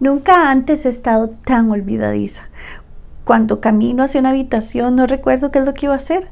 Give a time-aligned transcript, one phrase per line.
[0.00, 2.42] Nunca antes he estado tan olvidadiza.
[3.24, 6.28] Cuando camino hacia una habitación no recuerdo qué es lo que iba a hacer.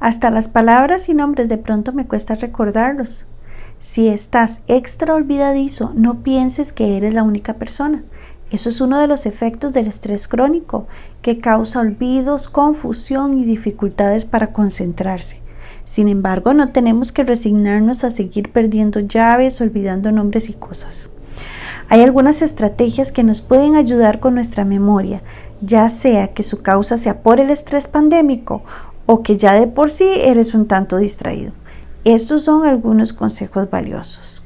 [0.00, 3.26] Hasta las palabras y nombres de pronto me cuesta recordarlos.
[3.78, 8.02] Si estás extra olvidadizo, no pienses que eres la única persona.
[8.50, 10.86] Eso es uno de los efectos del estrés crónico,
[11.22, 15.40] que causa olvidos, confusión y dificultades para concentrarse.
[15.84, 21.10] Sin embargo, no tenemos que resignarnos a seguir perdiendo llaves, olvidando nombres y cosas.
[21.88, 25.22] Hay algunas estrategias que nos pueden ayudar con nuestra memoria,
[25.60, 28.62] ya sea que su causa sea por el estrés pandémico
[29.06, 31.52] o que ya de por sí eres un tanto distraído.
[32.04, 34.42] Estos son algunos consejos valiosos.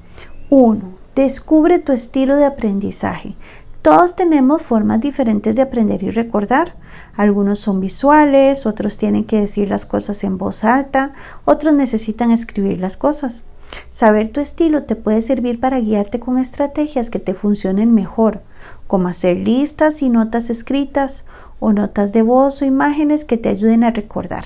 [0.50, 0.82] 1.
[1.14, 3.34] Descubre tu estilo de aprendizaje.
[3.80, 6.74] Todos tenemos formas diferentes de aprender y recordar.
[7.16, 11.12] Algunos son visuales, otros tienen que decir las cosas en voz alta,
[11.44, 13.44] otros necesitan escribir las cosas.
[13.90, 18.42] Saber tu estilo te puede servir para guiarte con estrategias que te funcionen mejor,
[18.86, 21.26] como hacer listas y notas escritas
[21.60, 24.44] o notas de voz o imágenes que te ayuden a recordar.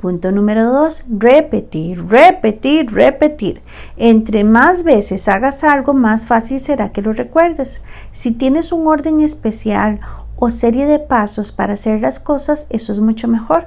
[0.00, 3.60] Punto número dos, repetir, repetir, repetir.
[3.98, 7.82] Entre más veces hagas algo, más fácil será que lo recuerdes.
[8.10, 10.00] Si tienes un orden especial
[10.36, 13.66] o serie de pasos para hacer las cosas, eso es mucho mejor.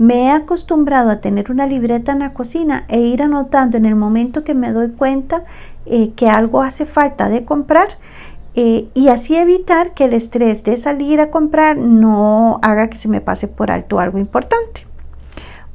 [0.00, 3.96] Me he acostumbrado a tener una libreta en la cocina e ir anotando en el
[3.96, 5.42] momento que me doy cuenta
[5.84, 7.88] eh, que algo hace falta de comprar
[8.54, 13.08] eh, y así evitar que el estrés de salir a comprar no haga que se
[13.08, 14.86] me pase por alto algo importante.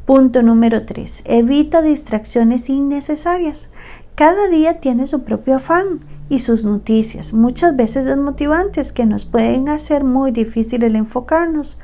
[0.07, 1.21] Punto número 3.
[1.25, 3.69] Evita distracciones innecesarias.
[4.15, 9.69] Cada día tiene su propio afán y sus noticias, muchas veces desmotivantes, que nos pueden
[9.69, 11.79] hacer muy difícil el enfocarnos.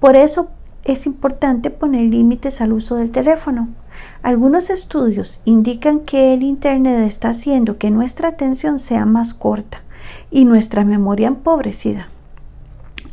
[0.00, 0.52] Por eso
[0.84, 3.68] es importante poner límites al uso del teléfono.
[4.22, 9.82] Algunos estudios indican que el Internet está haciendo que nuestra atención sea más corta
[10.30, 12.08] y nuestra memoria empobrecida.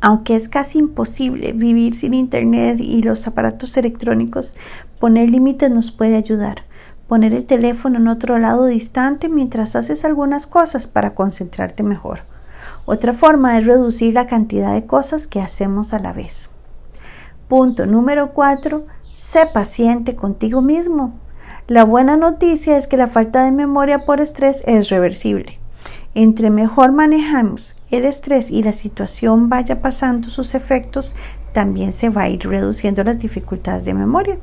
[0.02, 4.56] Aunque es casi imposible vivir sin Internet y los aparatos electrónicos,
[5.00, 6.64] poner límites nos puede ayudar.
[7.08, 12.22] Poner el teléfono en otro lado distante mientras haces algunas cosas para concentrarte mejor.
[12.86, 16.52] Otra forma es reducir la cantidad de cosas que hacemos a la vez.
[17.50, 18.86] Punto número 4.
[19.16, 21.16] Sé paciente contigo mismo.
[21.66, 25.60] La buena noticia es que la falta de memoria por estrés es reversible.
[26.14, 31.16] Entre mejor manejamos el estrés y la situación vaya pasando sus efectos,
[31.52, 34.38] también se va a ir reduciendo las dificultades de memoria.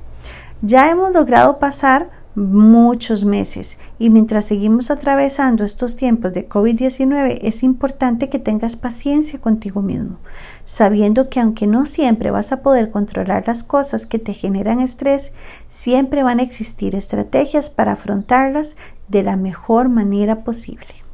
[0.60, 7.62] Ya hemos logrado pasar muchos meses y mientras seguimos atravesando estos tiempos de COVID-19 es
[7.62, 10.18] importante que tengas paciencia contigo mismo,
[10.66, 15.32] sabiendo que aunque no siempre vas a poder controlar las cosas que te generan estrés,
[15.66, 18.76] siempre van a existir estrategias para afrontarlas
[19.08, 21.05] de la mejor manera posible.